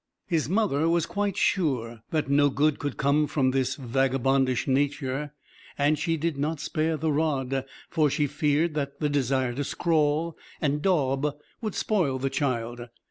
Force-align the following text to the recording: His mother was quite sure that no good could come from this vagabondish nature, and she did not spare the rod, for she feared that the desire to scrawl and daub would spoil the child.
His 0.25 0.49
mother 0.49 0.89
was 0.89 1.05
quite 1.05 1.37
sure 1.37 2.01
that 2.09 2.27
no 2.27 2.49
good 2.49 2.79
could 2.79 2.97
come 2.97 3.27
from 3.27 3.51
this 3.51 3.75
vagabondish 3.75 4.67
nature, 4.67 5.31
and 5.77 5.99
she 5.99 6.17
did 6.17 6.39
not 6.39 6.59
spare 6.59 6.97
the 6.97 7.11
rod, 7.11 7.63
for 7.87 8.09
she 8.09 8.25
feared 8.25 8.73
that 8.73 8.99
the 8.99 9.09
desire 9.09 9.53
to 9.53 9.63
scrawl 9.63 10.35
and 10.59 10.81
daub 10.81 11.37
would 11.61 11.75
spoil 11.75 12.17
the 12.17 12.31
child. 12.31 12.89